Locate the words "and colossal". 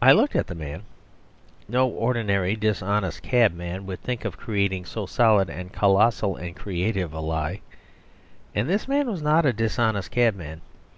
5.50-6.36